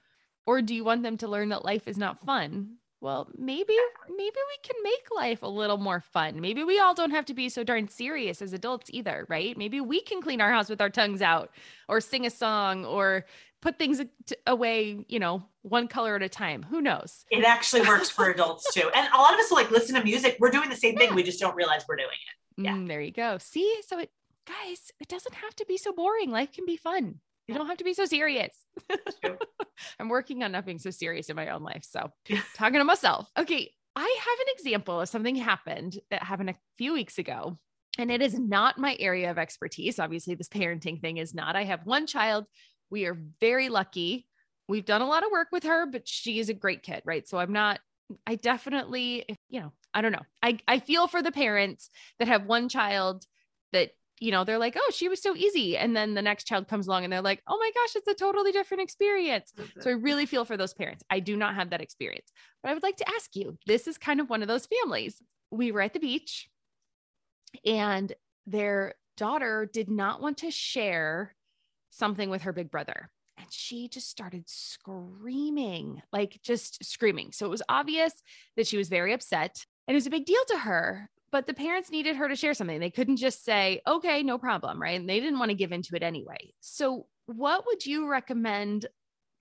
[0.46, 2.76] or do you want them to learn that life is not fun?
[3.00, 3.74] Well, maybe
[4.08, 6.40] maybe we can make life a little more fun.
[6.40, 9.56] Maybe we all don't have to be so darn serious as adults either, right?
[9.58, 11.50] Maybe we can clean our house with our tongues out
[11.86, 13.26] or sing a song or
[13.60, 14.00] put things
[14.46, 16.62] away, you know, one color at a time.
[16.62, 17.26] Who knows?
[17.30, 18.90] It actually works for adults too.
[18.94, 20.36] And a lot of us will like listen to music.
[20.40, 21.10] We're doing the same thing.
[21.10, 21.14] Yeah.
[21.14, 22.62] We just don't realize we're doing it.
[22.62, 22.72] Yeah.
[22.72, 23.36] Mm, there you go.
[23.38, 24.10] See, so it
[24.46, 26.30] guys, it doesn't have to be so boring.
[26.30, 27.20] Life can be fun.
[27.46, 28.52] You don't have to be so serious.
[30.00, 31.84] I'm working on not being so serious in my own life.
[31.84, 32.10] So,
[32.54, 33.28] talking to myself.
[33.36, 37.58] Okay, I have an example of something happened that happened a few weeks ago.
[37.98, 40.00] And it is not my area of expertise.
[40.00, 41.54] Obviously, this parenting thing is not.
[41.54, 42.46] I have one child.
[42.90, 44.26] We are very lucky.
[44.68, 47.28] We've done a lot of work with her, but she is a great kid, right?
[47.28, 47.78] So I'm not,
[48.26, 50.24] I definitely, you know, I don't know.
[50.42, 53.24] I, I feel for the parents that have one child
[53.72, 55.76] that you know, they're like, oh, she was so easy.
[55.76, 58.14] And then the next child comes along and they're like, oh my gosh, it's a
[58.14, 59.52] totally different experience.
[59.80, 60.04] So I mm-hmm.
[60.04, 61.02] really feel for those parents.
[61.10, 62.30] I do not have that experience.
[62.62, 65.20] But I would like to ask you this is kind of one of those families.
[65.50, 66.48] We were at the beach
[67.64, 68.12] and
[68.46, 71.34] their daughter did not want to share
[71.90, 73.10] something with her big brother.
[73.36, 77.32] And she just started screaming, like just screaming.
[77.32, 78.12] So it was obvious
[78.56, 79.64] that she was very upset.
[79.86, 82.54] And it was a big deal to her but the parents needed her to share
[82.54, 82.78] something.
[82.78, 85.00] They couldn't just say, okay, no problem, right?
[85.00, 86.52] And they didn't want to give into it anyway.
[86.60, 88.86] So, what would you recommend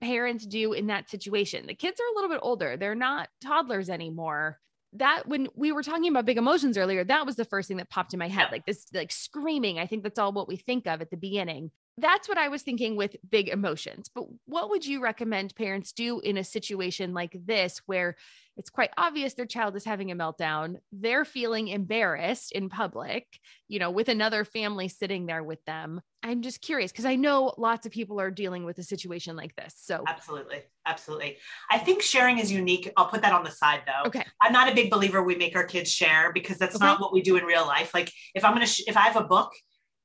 [0.00, 1.68] parents do in that situation?
[1.68, 4.58] The kids are a little bit older, they're not toddlers anymore.
[4.94, 7.90] That when we were talking about big emotions earlier, that was the first thing that
[7.90, 9.78] popped in my head like this, like screaming.
[9.78, 11.70] I think that's all what we think of at the beginning.
[11.98, 14.10] That's what I was thinking with big emotions.
[14.12, 18.16] But what would you recommend parents do in a situation like this where
[18.56, 20.76] it's quite obvious their child is having a meltdown?
[20.92, 23.26] They're feeling embarrassed in public,
[23.68, 26.00] you know, with another family sitting there with them.
[26.22, 29.54] I'm just curious because I know lots of people are dealing with a situation like
[29.54, 29.74] this.
[29.76, 30.62] So, absolutely.
[30.86, 31.36] Absolutely.
[31.70, 32.90] I think sharing is unique.
[32.96, 34.08] I'll put that on the side though.
[34.08, 34.24] Okay.
[34.42, 36.84] I'm not a big believer we make our kids share because that's Okay.
[36.84, 37.94] not what we do in real life.
[37.94, 39.52] Like if I'm going to, sh- if I have a book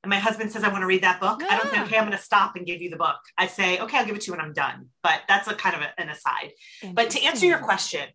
[0.02, 2.06] and my husband says I want to read that book, I don't say, okay, I'm
[2.06, 3.16] going to stop and give you the book.
[3.36, 4.86] I say, okay, I'll give it to you when I'm done.
[5.02, 6.52] But that's a kind of a, an aside.
[6.94, 8.08] But to answer your question,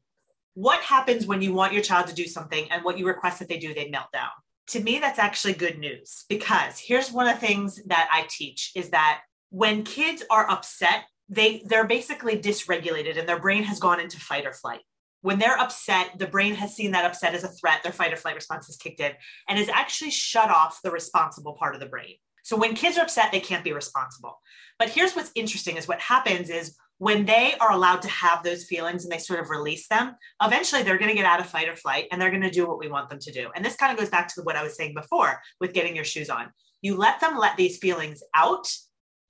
[0.55, 3.49] what happens when you want your child to do something and what you request that
[3.49, 4.29] they do, they melt down?
[4.69, 8.71] To me, that's actually good news because here's one of the things that I teach
[8.75, 9.21] is that
[9.51, 14.45] when kids are upset, they they're basically dysregulated and their brain has gone into fight
[14.45, 14.81] or flight.
[15.25, 18.15] When they're upset, the brain has seen that upset as a threat, their fight or
[18.15, 19.11] flight response has kicked in
[19.49, 22.17] and has actually shut off the responsible part of the brain.
[22.43, 24.39] So when kids are upset, they can't be responsible.
[24.77, 28.65] But here's what's interesting is what happens is when they are allowed to have those
[28.65, 31.69] feelings and they sort of release them, eventually they're going to get out of fight
[31.69, 33.49] or flight and they're going to do what we want them to do.
[33.55, 36.05] And this kind of goes back to what I was saying before with getting your
[36.05, 36.51] shoes on.
[36.83, 38.67] You let them let these feelings out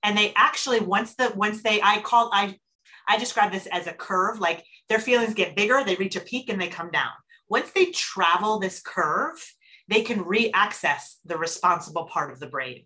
[0.02, 2.58] and they actually once the once they I call I
[3.08, 6.48] I describe this as a curve like their feelings get bigger, they reach a peak
[6.48, 7.10] and they come down.
[7.48, 9.36] Once they travel this curve,
[9.88, 12.84] they can re-access the responsible part of the brain.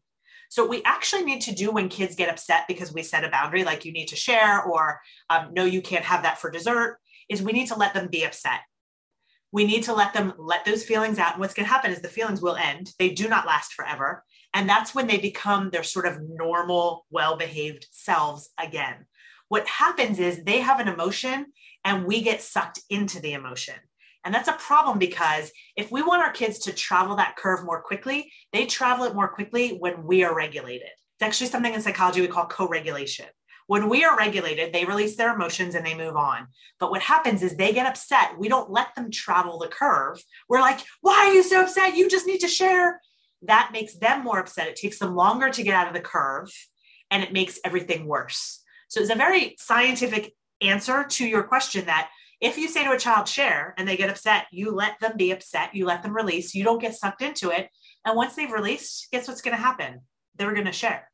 [0.51, 3.31] So what we actually need to do when kids get upset because we set a
[3.31, 6.99] boundary, like you need to share or um, no, you can't have that for dessert,
[7.29, 8.61] is we need to let them be upset.
[9.53, 11.33] We need to let them let those feelings out.
[11.33, 12.93] And what's going to happen is the feelings will end.
[12.99, 14.25] They do not last forever.
[14.53, 19.07] And that's when they become their sort of normal, well behaved selves again.
[19.49, 21.47] What happens is they have an emotion
[21.85, 23.75] and we get sucked into the emotion.
[24.25, 27.81] And that's a problem because if we want our kids to travel that curve more
[27.81, 30.89] quickly, they travel it more quickly when we are regulated.
[30.89, 33.27] It's actually something in psychology we call co regulation.
[33.67, 36.49] When we are regulated, they release their emotions and they move on.
[36.81, 38.37] But what happens is they get upset.
[38.37, 40.21] We don't let them travel the curve.
[40.49, 41.97] We're like, why are you so upset?
[41.97, 43.01] You just need to share.
[43.43, 44.67] That makes them more upset.
[44.67, 46.51] It takes them longer to get out of the curve
[47.11, 48.61] and it makes everything worse.
[48.89, 52.99] So it's a very scientific answer to your question that if you say to a
[52.99, 56.55] child share and they get upset, you let them be upset, you let them release,
[56.55, 57.69] you don't get sucked into it.
[58.05, 60.01] And once they've released, guess what's going to happen?
[60.37, 61.11] They're going to share.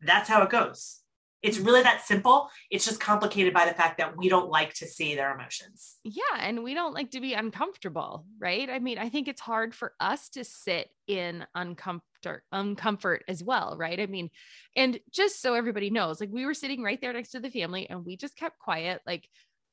[0.00, 1.00] That's how it goes.
[1.42, 2.50] It's really that simple.
[2.70, 5.96] It's just complicated by the fact that we don't like to see their emotions.
[6.02, 6.22] Yeah.
[6.40, 8.68] And we don't like to be uncomfortable, right?
[8.68, 13.76] I mean, I think it's hard for us to sit in uncomfort, uncomfort as well,
[13.78, 14.00] right?
[14.00, 14.30] I mean,
[14.74, 17.88] and just so everybody knows, like we were sitting right there next to the family
[17.88, 19.00] and we just kept quiet.
[19.06, 19.28] Like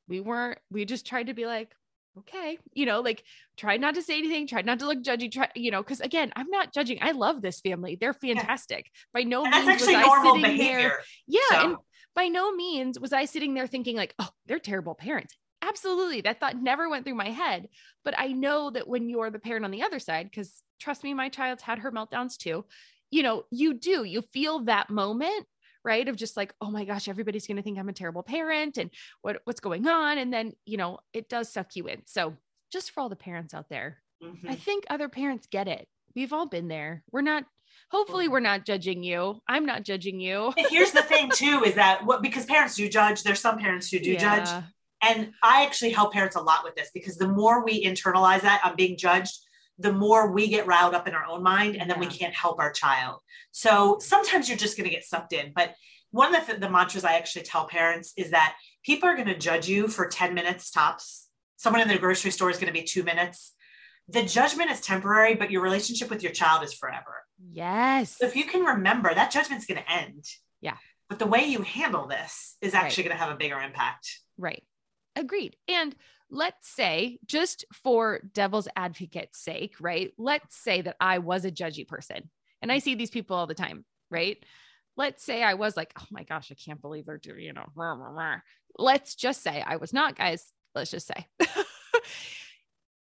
[0.08, 1.74] we weren't, we just tried to be like,
[2.20, 3.24] okay, you know, like
[3.58, 6.32] tried not to say anything, tried not to look judgy, try, you know, because again,
[6.36, 7.00] I'm not judging.
[7.02, 7.98] I love this family.
[8.00, 8.90] They're fantastic.
[9.14, 11.00] By no that's means was I sitting there behavior.
[11.28, 11.40] yeah.
[11.50, 11.78] So- And
[12.16, 15.36] by no means was I sitting there thinking, like, oh, they're terrible parents.
[15.62, 16.22] Absolutely.
[16.22, 17.68] That thought never went through my head.
[18.06, 21.14] But I know that when you're the parent on the other side, because trust me,
[21.14, 22.66] my child's had her meltdowns too,
[23.12, 25.46] you know, you do, you feel that moment.
[25.86, 26.08] Right.
[26.08, 28.90] Of just like, oh my gosh, everybody's going to think I'm a terrible parent and
[29.22, 30.18] what, what's going on.
[30.18, 32.02] And then, you know, it does suck you in.
[32.06, 32.36] So
[32.74, 34.50] just for all the parents out there, Mhm.
[34.50, 35.88] I think other parents get it.
[36.16, 37.04] We've all been there.
[37.12, 37.44] We're not,
[37.92, 39.42] hopefully, we're not judging you.
[39.48, 40.54] I'm not judging you.
[40.58, 44.00] Here's the thing too is that what because parents do judge there's some parents who
[44.00, 44.48] do judge
[45.02, 48.62] and i actually help parents a lot with this because the more we internalize that
[48.64, 49.38] i'm being judged
[49.80, 52.60] the more we get riled up in our own mind and then we can't help
[52.60, 53.20] our child
[53.52, 55.74] so sometimes you're just going to get sucked in but
[56.12, 59.38] one of the, the mantras i actually tell parents is that people are going to
[59.38, 62.86] judge you for 10 minutes tops someone in the grocery store is going to be
[62.86, 63.54] two minutes
[64.08, 68.18] the judgment is temporary but your relationship with your child is forever Yes.
[68.18, 70.24] so if you can remember that judgment's going to end.
[70.62, 70.78] Yeah.
[71.10, 74.20] But the way you handle this is actually going to have a bigger impact.
[74.38, 74.64] Right.
[75.16, 75.56] Agreed.
[75.68, 75.96] And
[76.30, 80.12] let's say, just for devil's advocate's sake, right?
[80.18, 82.30] Let's say that I was a judgy person
[82.62, 84.44] and I see these people all the time, right?
[84.98, 87.66] Let's say I was like, oh my gosh, I can't believe they're doing, you know,
[87.76, 88.40] rah, rah, rah.
[88.80, 90.52] let's just say I was not, guys.
[90.74, 91.28] Let's just say.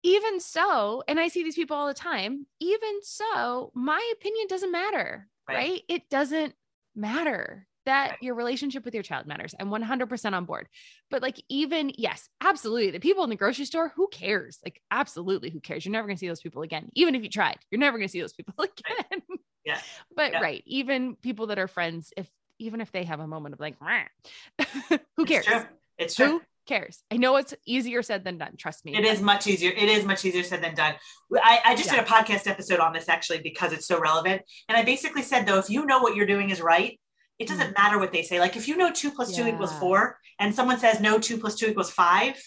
[0.02, 4.72] even so, and I see these people all the time, even so, my opinion doesn't
[4.72, 5.56] matter, Right.
[5.56, 5.82] right?
[5.88, 6.54] It doesn't
[6.94, 9.54] matter that your relationship with your child matters.
[9.58, 10.68] I'm 100% on board.
[11.10, 12.90] But like, even, yes, absolutely.
[12.90, 14.58] The people in the grocery store, who cares?
[14.64, 15.84] Like, absolutely, who cares?
[15.84, 16.88] You're never going to see those people again.
[16.94, 19.20] Even if you tried, you're never going to see those people again.
[19.64, 19.78] Yeah.
[20.16, 20.40] But Yeah.
[20.40, 23.76] right, even people that are friends, if even if they have a moment of like,
[25.16, 25.44] who It's cares?
[25.44, 25.64] true.
[25.98, 26.26] It's true.
[26.26, 27.02] Who cares?
[27.10, 28.56] I know it's easier said than done.
[28.56, 28.94] Trust me.
[28.96, 29.70] It is much easier.
[29.72, 30.94] It is much easier said than done.
[31.34, 31.96] I, I just Yeah.
[32.02, 34.42] did a podcast episode on this actually because it's so relevant.
[34.68, 36.98] And I basically said, though, if you know what you're doing is right,
[37.44, 38.40] it doesn't matter what they say.
[38.40, 39.80] Like if you know two plus two equals Mm.
[39.80, 42.40] Four and someone says no, two plus two equals five,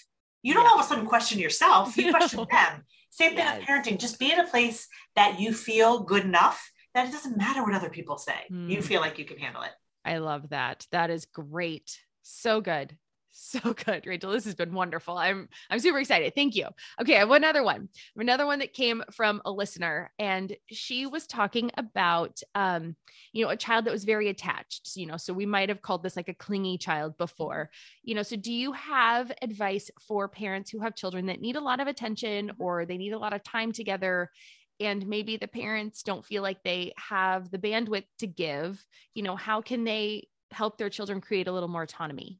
[0.44, 0.70] you don't Yeah.
[0.72, 1.96] all of a sudden question yourself.
[1.98, 2.84] You question them.
[3.10, 3.60] Same thing Yes.
[3.60, 4.00] with parenting.
[4.00, 6.60] Just be in a place that you feel good enough
[6.94, 8.40] that it doesn't matter what other people say.
[8.50, 8.84] You Mm.
[8.84, 9.72] feel like you can handle it.
[10.04, 10.86] I love that.
[10.92, 12.00] That is great.
[12.24, 12.98] So good.
[13.40, 14.32] So good, Rachel.
[14.32, 15.16] This has been wonderful.
[15.16, 16.34] I'm I'm super excited.
[16.34, 16.68] Thank you.
[17.00, 17.88] Okay, I have another one.
[18.16, 22.96] Another one that came from a listener, and she was talking about um,
[23.34, 24.92] you know, a child that was very attached.
[24.96, 27.70] You know, so we might have called this like a clingy child before.
[28.04, 31.62] You know, so do you have advice for parents who have children that need a
[31.62, 34.32] lot of attention or they need a lot of time together?
[34.80, 38.84] And maybe the parents don't feel like they have the bandwidth to give.
[39.14, 42.40] You know, how can they help their children create a little more autonomy?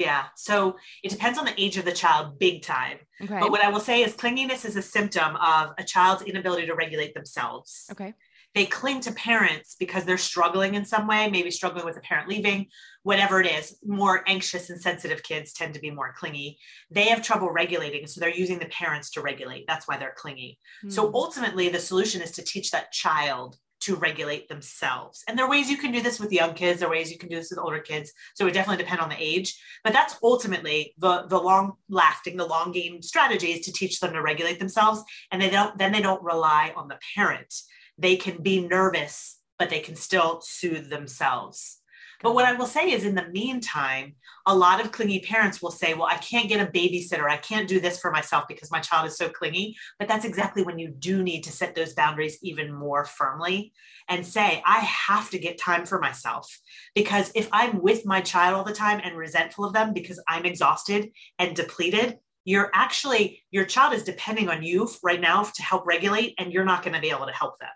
[0.00, 0.24] Yeah.
[0.34, 2.98] So it depends on the age of the child, big time.
[3.22, 3.38] Okay.
[3.38, 6.74] But what I will say is clinginess is a symptom of a child's inability to
[6.74, 7.86] regulate themselves.
[7.92, 8.14] okay.
[8.52, 12.28] They cling to parents because they're struggling in some way, maybe struggling with a parent
[12.28, 12.66] leaving,
[13.04, 13.76] whatever it is.
[13.84, 16.58] More anxious and sensitive kids tend to be more clingy.
[16.90, 19.66] They have trouble regulating, so they're using the parents to regulate.
[19.68, 20.58] That's why they're clingy.
[20.88, 21.14] So Hmm.
[21.14, 25.24] ultimately, the solution is to teach that child to regulate themselves.
[25.26, 27.18] And there are ways you can do this with young kids, there are ways you
[27.18, 28.12] can do this with older kids.
[28.34, 29.60] So it definitely depend on the age.
[29.82, 34.12] But that's ultimately the the long lasting, the long game strategy is to teach them
[34.12, 35.02] to regulate themselves.
[35.30, 37.54] And they don't then they don't rely on the parent.
[37.98, 41.79] They can be nervous, but they can still soothe themselves.
[42.22, 44.14] But what I will say is, in the meantime,
[44.46, 47.28] a lot of clingy parents will say, Well, I can't get a babysitter.
[47.28, 49.76] I can't do this for myself because my child is so clingy.
[49.98, 53.72] But that's exactly when you do need to set those boundaries even more firmly
[54.08, 56.46] and say, I have to get time for myself.
[56.94, 60.44] Because if I'm with my child all the time and resentful of them because I'm
[60.44, 65.86] exhausted and depleted, you're actually, your child is depending on you right now to help
[65.86, 67.68] regulate, and you're not going to be able to help them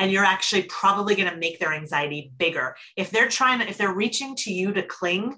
[0.00, 2.74] and you're actually probably going to make their anxiety bigger.
[2.96, 5.36] If they're trying to, if they're reaching to you to cling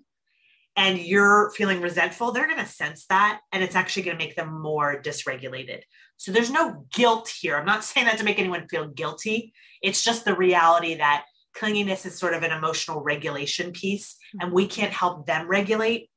[0.76, 4.36] and you're feeling resentful, they're going to sense that and it's actually going to make
[4.36, 5.80] them more dysregulated.
[6.16, 7.56] So there's no guilt here.
[7.56, 9.52] I'm not saying that to make anyone feel guilty.
[9.82, 11.24] It's just the reality that
[11.56, 16.08] clinginess is sort of an emotional regulation piece and we can't help them regulate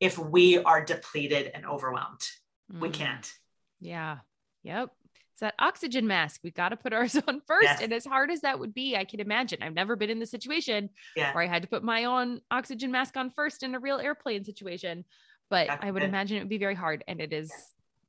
[0.00, 2.20] if we are depleted and overwhelmed.
[2.68, 2.94] We Mm.
[2.94, 3.32] can't.
[3.80, 4.18] Yeah.
[4.64, 4.90] Yep.
[5.32, 6.40] It's that oxygen mask.
[6.44, 7.64] We've got to put ours on first.
[7.64, 7.80] Yes.
[7.82, 9.62] And as hard as that would be, I can imagine.
[9.62, 11.32] I've never been in the situation Yeah.
[11.34, 14.44] where I had to put my own oxygen mask on first in a real airplane
[14.44, 15.04] situation.
[15.50, 16.08] But That's I would good.
[16.08, 17.02] imagine it would be very hard.
[17.08, 17.50] And it is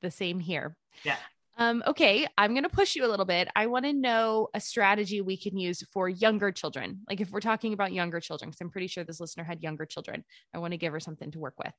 [0.01, 0.75] the same here.
[1.03, 1.15] Yeah.
[1.55, 3.47] Um, okay, I'm going to push you a little bit.
[3.55, 7.01] I want to know a strategy we can use for younger children.
[7.07, 9.85] Like if we're talking about younger children, because I'm pretty sure this listener had younger
[9.85, 10.23] children.
[10.53, 11.71] I want to give her something to work with.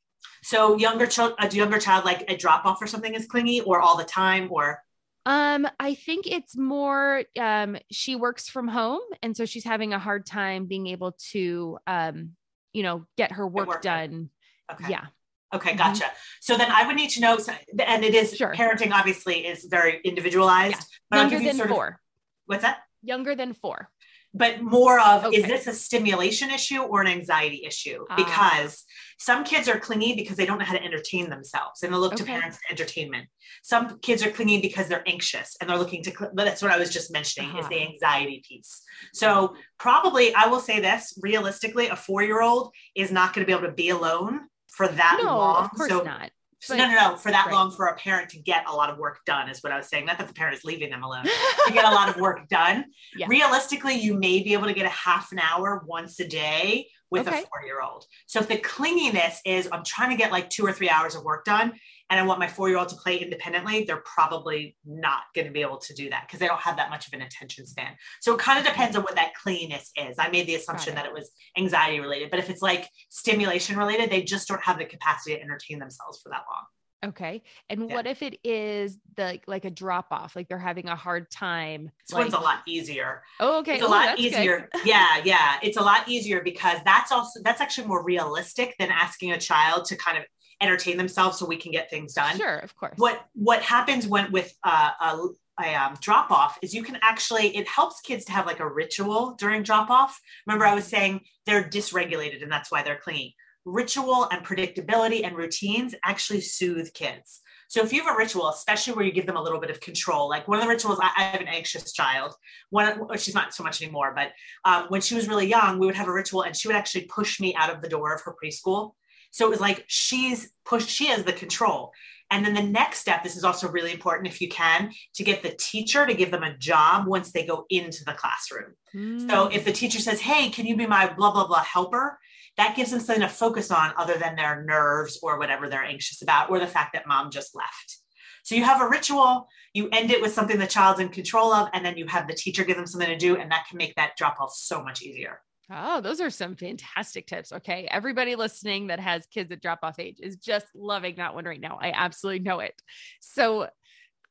[0.45, 3.81] So younger child, a younger child, like a drop off or something is clingy, or
[3.81, 4.81] all the time, or
[5.27, 9.99] um, I think it's more um she works from home and so she's having a
[9.99, 12.33] hard time being able to um,
[12.72, 14.31] you know, get her work, work done.
[14.72, 14.87] okay.
[14.91, 15.07] Yeah.
[15.55, 15.79] Okay, Mhm.
[15.79, 16.11] gotcha.
[16.41, 17.39] So then I would need to know,
[17.79, 18.53] and it is Sure.
[18.53, 20.75] parenting obviously is very individualized.
[20.81, 20.87] Yeah.
[21.11, 22.01] But Younger than sort of- four.
[22.47, 22.79] what's that?
[23.03, 23.91] Younger than four.
[24.37, 28.05] But more of is this a stimulation issue or an anxiety issue?
[28.11, 28.16] Ah.
[28.16, 28.85] Because
[29.18, 32.16] some kids are clingy because they don't know how to entertain themselves and they'll look
[32.16, 33.28] to parents for entertainment.
[33.62, 36.78] Some kids are clingy because they're anxious and they're looking to, cl- that's what I
[36.78, 37.68] was just mentioning is Uh-huh.
[37.70, 38.82] the anxiety piece.
[39.12, 43.47] So probably I will say this realistically, a four year old is not going to
[43.47, 45.64] be able to be alone for that no, long.
[45.64, 46.30] of course so not.
[46.69, 47.17] But- no, no, no.
[47.17, 47.55] For that right.
[47.55, 49.89] long, for a parent to get a lot of work done is what I was
[49.89, 50.07] saying.
[50.07, 51.25] Not that the parent is leaving them alone.
[51.25, 52.85] to get a lot of work done.
[53.17, 53.27] Yeah.
[53.29, 57.29] Realistically, you may be able to get a half an hour once a day with
[57.29, 57.43] Okay.
[57.43, 58.07] a four-year-old.
[58.27, 61.23] So if the clinginess is I'm trying to get like two or three hours of
[61.23, 61.73] work done,
[62.11, 65.79] and I want my four-year-old to play independently, they're probably not going to be able
[65.79, 67.93] to do that because they don't have that much of an attention span.
[68.21, 70.17] So it kind of depends on what that clinginess is.
[70.19, 70.97] I made the assumption it.
[70.97, 74.79] that it was anxiety related, but if it's like stimulation related, they just don't have
[74.79, 76.65] the capacity to entertain themselves for that long.
[77.11, 77.43] Okay.
[77.69, 77.97] And Yeah.
[77.97, 81.91] what if it is the like a drop off, like they're having a hard time?
[82.07, 83.23] This like, one's a lot easier.
[83.41, 83.75] oh, okay.
[83.75, 84.71] It's a Oh, lot easier.
[84.87, 85.59] yeah, yeah.
[85.63, 89.85] It's a lot easier because that's also that's actually more realistic than asking a child
[89.87, 90.25] to kind of
[90.61, 92.37] entertain themselves so we can get things done.
[92.37, 92.95] Sure, of course.
[92.97, 95.19] What what happens when with uh, a,
[95.63, 98.69] a um, drop off is you can actually it helps kids to have like a
[98.69, 100.21] ritual during drop off.
[100.47, 103.35] Remember, I was saying they're dysregulated and that's why they're clingy.
[103.65, 107.41] Ritual and predictability and routines actually soothe kids.
[107.69, 109.81] So if you have a ritual, especially where you give them a little bit of
[109.81, 112.35] control, like one of the rituals, I, I have an anxious child.
[112.71, 114.33] One, she's not so much anymore, but
[114.65, 117.07] um, when she was really young, we would have a ritual, and she would actually
[117.07, 118.93] push me out of the door of her preschool.
[119.35, 121.91] So it was like she's pushed, she has the control.
[122.30, 125.43] And then the next step, this is also really important if you can, to get
[125.43, 128.74] the teacher to give them a job once they go into the classroom.
[128.93, 129.53] So Mm.
[129.53, 132.20] if the teacher says, Hey, can you be my blah, blah, blah helper?
[132.57, 136.22] That gives them something to focus on other than their nerves or whatever they're anxious
[136.22, 137.99] about, or the fact that mom just left.
[138.45, 141.70] So you have a ritual, you end it with something the child's in control of,
[141.72, 143.97] and then you have the teacher give them something to do, and that can make
[143.97, 145.41] that drop off so much easier.
[145.77, 147.53] Oh, those are some fantastic tips.
[147.53, 147.89] Okay.
[147.91, 151.61] Everybody listening that has kids at drop off age is just loving that one right
[151.61, 151.79] now.
[151.81, 152.81] I absolutely know it.
[153.20, 153.66] So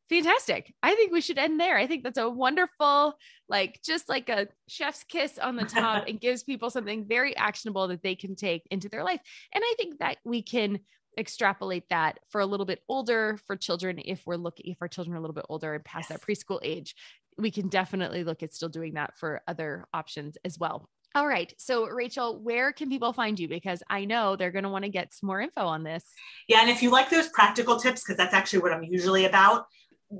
[0.10, 0.74] fantastic.
[0.82, 1.78] I think we should end there.
[1.78, 3.16] I think that's a wonderful,
[3.50, 7.90] like, just like a chef's kiss on the top and gives people something very actionable
[7.90, 9.20] that they can take into their life.
[9.54, 10.80] And I think that we can
[11.18, 15.14] extrapolate that for a little bit older for children if we're looking if our children
[15.14, 16.96] are a little bit older and past that preschool age
[17.38, 21.54] we can definitely look at still doing that for other options as well all right.
[21.58, 23.48] So, Rachel, where can people find you?
[23.48, 26.04] Because I know they're going to want to get some more info on this.
[26.48, 26.62] Yeah.
[26.62, 29.66] And if you like those practical tips, because that's actually what I'm usually about,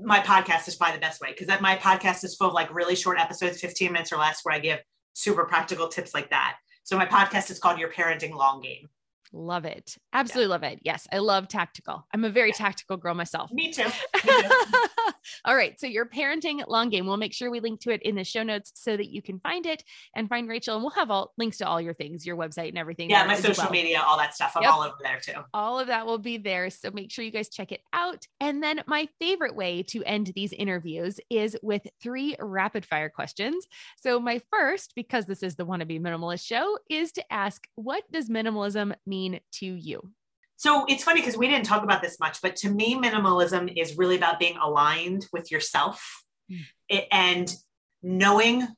[0.02, 2.72] my podcast is probably the best way because that my podcast is full of like
[2.74, 4.80] really short episodes, 15 minutes or less, where I give
[5.14, 6.56] super practical tips like that.
[6.84, 8.88] So my podcast is called Your Parenting Long Game.
[9.36, 9.96] Love it.
[10.12, 10.78] Absolutely love it.
[10.84, 11.08] Yes.
[11.12, 12.06] I love tactical.
[12.14, 13.50] I'm a very tactical girl myself.
[13.52, 13.82] Me too.
[14.24, 14.48] Me too.
[15.44, 15.78] All right.
[15.80, 18.44] So your parenting long game, we'll make sure we link to it in the show
[18.44, 19.82] notes so that you can find it
[20.14, 20.74] and find Rachel.
[20.76, 23.10] And we'll have all links to all your things, your website and everything.
[23.10, 23.72] yeah, my social well.
[23.72, 24.52] media, all that stuff.
[24.54, 24.72] I'm Yep.
[24.72, 25.40] all over there too.
[25.52, 26.70] All of that will be there.
[26.70, 28.26] So make sure you guys check it out.
[28.38, 33.66] And then my favorite way to end these interviews is with three rapid fire questions.
[34.00, 38.28] So my first, because this is the wannabe minimalist show, is to ask, what does
[38.28, 40.10] minimalism mean to you?
[40.56, 43.98] So it's funny because we didn't talk about this much, but to me, minimalism is
[43.98, 47.06] really about being aligned with yourself Mm.
[47.10, 47.54] and
[48.02, 48.68] knowing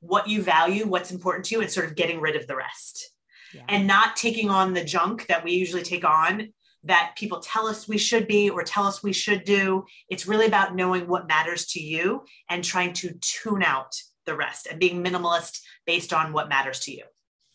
[0.00, 3.12] what you value, what's important to you, and sort of getting rid of the rest.
[3.54, 3.64] Yeah.
[3.68, 6.52] and not taking on the junk that we usually take on
[6.84, 9.86] that people tell us we should be or tell us we should do.
[10.10, 13.96] It's really about knowing what matters to you and trying to tune out
[14.26, 17.04] the rest and being minimalist based on what matters to you.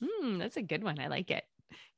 [0.04, 0.98] Hmm, that's a good one.
[1.00, 1.44] I like it.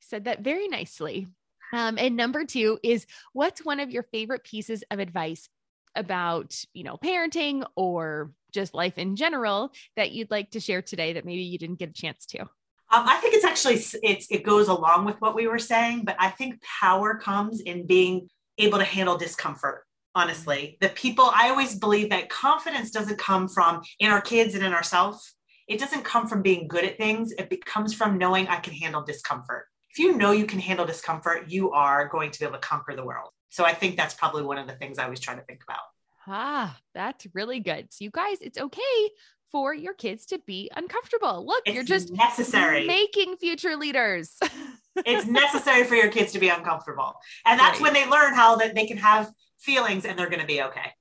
[0.00, 1.26] Said that very nicely.
[1.72, 5.48] Um, and number two is what's one of your favorite pieces of advice
[5.96, 11.14] about, you know, parenting or just life in general that you'd like to share today
[11.14, 12.40] that maybe you didn't get a chance to?
[12.88, 16.16] Um, I think it's actually it's it goes along with what we were saying, but
[16.20, 19.84] I think power comes in being able to handle discomfort.
[20.14, 24.64] Honestly, the people I always believe that confidence doesn't come from in our kids and
[24.64, 25.34] in ourselves.
[25.66, 27.32] It doesn't come from being good at things.
[27.32, 29.66] It comes from knowing I can handle discomfort.
[29.90, 32.94] If you know you can handle discomfort, you are going to be able to conquer
[32.94, 33.30] the world.
[33.48, 35.80] So I think that's probably one of the things I always try to think about.
[36.26, 37.92] Ah, that's really good.
[37.92, 39.10] So, you guys, it's okay
[39.52, 41.46] for your kids to be uncomfortable.
[41.46, 42.86] Look, It's you're just necessary.
[42.86, 44.36] making future leaders.
[44.96, 47.14] it's necessary for your kids to be uncomfortable.
[47.46, 47.92] And that's Right.
[47.92, 50.92] when they learn how that they can have feelings and they're going to be okay.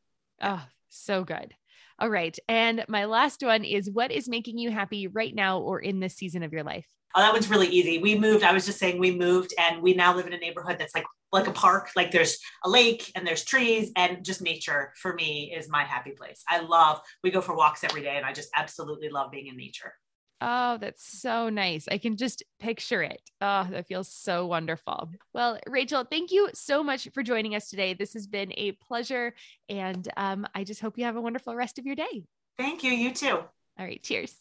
[0.42, 1.54] oh, so good.
[2.00, 2.38] All right.
[2.50, 6.16] And my last one is what is making you happy right now or in this
[6.16, 6.88] season of your life?
[7.16, 8.00] Oh, that one's really easy.
[8.00, 8.44] We moved.
[8.44, 11.06] I was just saying we moved and we now live in a neighborhood that's like
[11.32, 11.90] like a park.
[11.96, 16.12] Like there's a lake and there's trees and just nature for me is my happy
[16.12, 16.44] place.
[16.50, 19.56] I love we go for walks every day and I just absolutely love being in
[19.56, 19.94] nature.
[20.42, 21.88] Oh, that's so nice.
[21.90, 23.22] I can just picture it.
[23.42, 25.10] Oh, that feels so wonderful.
[25.34, 27.94] Well, Rachel, thank you so much for joining us today.
[27.94, 29.34] This has been a pleasure.
[29.70, 32.26] And um, I just hope you have a wonderful rest of your day.
[32.58, 32.92] Thank you.
[32.92, 33.38] You too.
[33.38, 34.02] All right.
[34.04, 34.36] Cheers.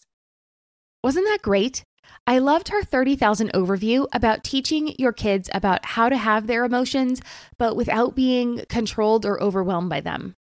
[1.02, 1.84] Wasn't that great?
[2.26, 7.20] I loved her 30,000 overview about teaching your kids about how to have their emotions,
[7.58, 10.34] but without being controlled or overwhelmed by them.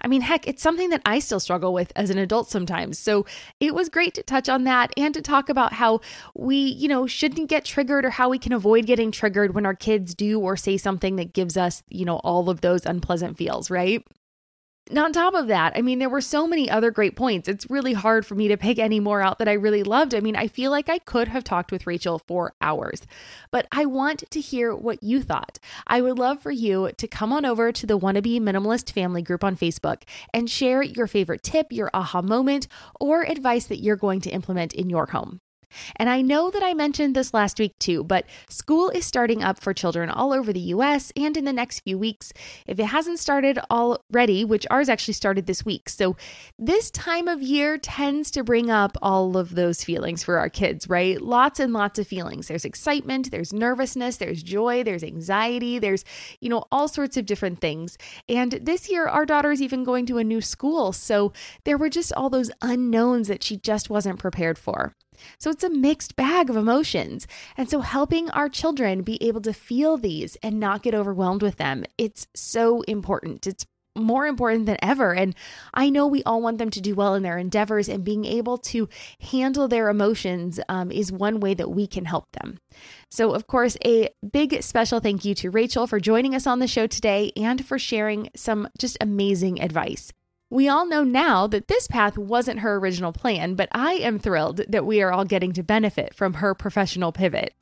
[0.00, 2.98] I mean, heck, it's something that I still struggle with as an adult sometimes.
[2.98, 3.26] So
[3.60, 6.00] it was great to touch on that and to talk about how
[6.34, 9.74] we, you know, shouldn't get triggered or how we can avoid getting triggered when our
[9.74, 13.70] kids do or say something that gives us, you know, all of those unpleasant feels,
[13.70, 14.06] right?
[14.90, 17.48] And on top of that, I mean, there were so many other great points.
[17.48, 20.14] It's really hard for me to pick any more out that I really loved.
[20.14, 23.00] I mean, I feel like I could have talked with Rachel for hours,
[23.50, 25.58] but I want to hear what you thought.
[25.86, 29.42] I would love for you to come on over to the Wannabe Minimalist Family group
[29.42, 30.02] on Facebook
[30.34, 32.68] and share your favorite tip, your aha moment,
[33.00, 35.40] or advice that you're going to implement in your home.
[35.96, 39.60] And I know that I mentioned this last week too, but school is starting up
[39.60, 42.32] for children all over the US and in the next few weeks.
[42.66, 45.88] If it hasn't started already, which ours actually started this week.
[45.88, 46.16] So
[46.58, 50.88] this time of year tends to bring up all of those feelings for our kids,
[50.88, 51.20] right?
[51.20, 52.48] Lots and lots of feelings.
[52.48, 56.04] There's excitement, there's nervousness, there's joy, there's anxiety, there's,
[56.40, 57.96] you know, all sorts of different things.
[58.28, 60.92] And this year, our daughter is even going to a new school.
[60.92, 61.32] So
[61.64, 64.94] there were just all those unknowns that she just wasn't prepared for.
[65.38, 67.26] So it's a mixed bag of emotions.
[67.56, 71.56] And so helping our children be able to feel these and not get overwhelmed with
[71.56, 73.46] them, it's so important.
[73.46, 75.14] It's more important than ever.
[75.14, 75.34] And
[75.72, 78.58] I know we all want them to do well in their endeavors, and being able
[78.58, 78.88] to
[79.20, 82.58] handle their emotions um, is one way that we can help them.
[83.10, 86.66] So, of course, a big special thank you to Rachel for joining us on the
[86.66, 90.12] show today and for sharing some just amazing advice.
[90.50, 94.60] We all know now that this path wasn't her original plan, but I am thrilled
[94.68, 97.54] that we are all getting to benefit from her professional pivot.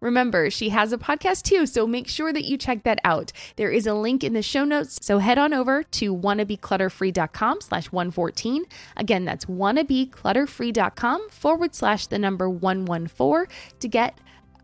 [0.00, 3.32] Remember, she has a podcast too, so make sure that you check that out.
[3.56, 7.86] There is a link in the show notes, so head on over to wannabeclutterfree.com slash
[7.90, 8.64] 114.
[8.96, 13.46] Again, that's wannabeclutterfree.com forward slash the number 114
[13.80, 14.18] to get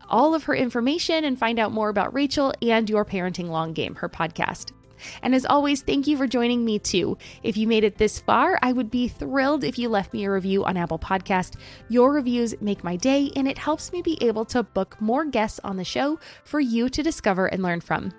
[0.07, 3.95] all of her information and find out more about Rachel and Your Parenting Long Game,
[3.95, 4.71] her podcast.
[5.21, 7.17] And as always, thank you for joining me too.
[7.43, 10.31] If you made it this far, I would be thrilled if you left me a
[10.31, 11.55] review on Apple Podcast.
[11.89, 15.59] Your reviews make my day and it helps me be able to book more guests
[15.63, 18.11] on the show for you to discover and learn from.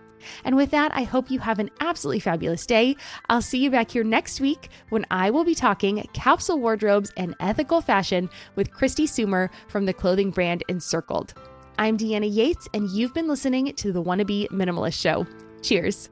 [0.44, 2.96] And with that, I hope you have an absolutely fabulous day.
[3.28, 7.34] I'll see you back here next week when I will be talking capsule wardrobes and
[7.40, 11.34] ethical fashion with Kristi Soomer from the clothing brand Encircled.
[11.78, 15.26] I'm Deanna Yates, and you've been listening to the Wannabe Minimalist Show.
[15.62, 16.11] Cheers.